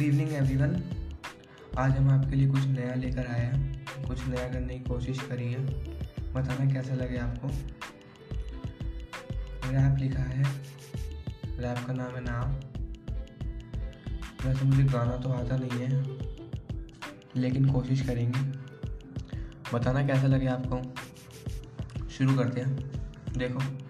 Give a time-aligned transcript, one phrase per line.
[0.00, 0.82] Good evening everyone
[1.78, 5.52] आज हम आपके लिए कुछ नया लेकर आए हैं। कुछ नया करने की कोशिश करी
[5.52, 5.64] है।
[6.32, 7.48] बताना कैसा लगे आपको?
[9.70, 10.42] रैप लिखा है।
[11.58, 12.52] रैप का नाम है नाम।
[14.46, 16.04] वैसे मुझे गाना तो आता नहीं है,
[17.36, 18.40] लेकिन कोशिश करेंगे।
[19.74, 20.82] बताना कैसा लगे आपको?
[22.08, 22.76] शुरू करते हैं।
[23.38, 23.89] देखो।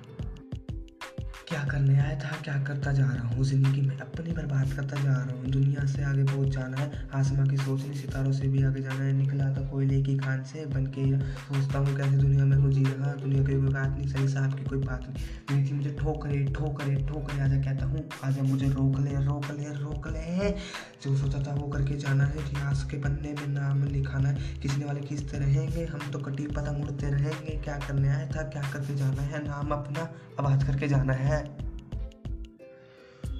[1.51, 3.45] क्या करने आया था, क्या करता जा रहा हूँ?
[3.45, 7.47] ज़िंदगी में अपनी बर्बाद करता जा रहा हूँ। दुनिया से आगे बहुत जाना है। आसमां
[7.49, 10.87] की सोचनी सितारों से भी आगे जाना है। निकला था कोयले की खान से बन
[10.97, 14.29] के सोचता हूँ कैसे दुनिया में हूँ जी रहा। दुनिया की कोई बात नहीं, सही
[14.29, 18.69] साहब की कोई बात नहीं। मेरी मुझे ठोकरे ठोकरे ठोकरे आजा कहता हूँ, आजा मुझे
[18.69, 20.55] रोक ले रोक ले रोक ले।
[21.03, 24.85] जो सोचा था वो करके जाना है, इतिहास के पन्ने में नाम लिखाना है। किसने
[24.85, 28.97] वाले किसते रहेंगे, हम तो कटी पता मुड़ते रहेंगे। क्या करने आया था, क्या करके
[28.97, 30.01] जाना है, नाम अपना
[30.41, 31.45] आबाद करके जाना है।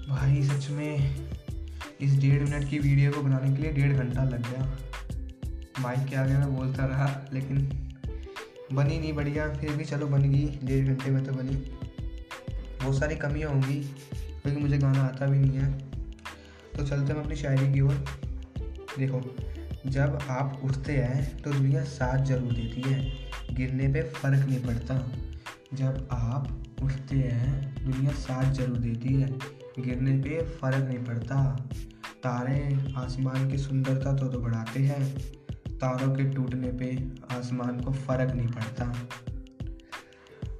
[0.09, 1.17] भाई, सच में
[2.01, 4.79] इस डेढ़ मिनट की वीडियो को बनाने के लिए डेढ़ घंटा लग गया।
[5.81, 7.57] माइक के आगे मैं बोलता रहा, लेकिन
[8.73, 11.57] बनी नहीं, बढ़िया। फिर भी चलो, बन गई। डेढ़ घंटे में तो बनी।
[12.83, 15.90] बहुत सारी कमियाँ होंगी, क्योंकि मुझे गाना आता भी नहीं है।
[16.77, 18.05] तो चलते हम अपनी शायरी की ओर।
[18.99, 19.21] देखो,
[19.87, 24.95] जब आप उठते हैं तो दुनिया साथ ज़रूर देती है। गिरने पे फ़र्क नहीं पड़ता।
[25.75, 26.49] जब आप
[26.83, 29.29] उठते हैं, दुनिया साथ ज़रूर देती है।
[29.79, 31.69] गिरने पे फ़र्क नहीं पड़ता।
[32.23, 35.19] तारे आसमान की सुंदरता तो तो बढ़ाते हैं।
[35.71, 36.97] तारों के टूटने पे
[37.37, 38.85] आसमान को फ़र्क नहीं पड़ता।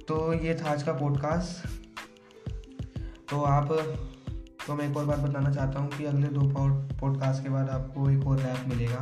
[0.07, 1.67] तो ये था आज का पॉडकास्ट
[3.29, 3.67] तो आप
[4.67, 6.41] तो मैं एक और बात बताना चाहता हूँ कि अगले दो
[6.99, 9.01] पॉडकास्ट के बाद आपको एक और रैप मिलेगा।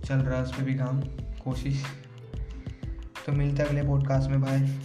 [0.00, 1.00] चल रहा है उस पर भी काम,
[1.44, 1.84] कोशिश।
[3.26, 4.78] तो मिलते हैं अगले पॉडकास्ट में बाय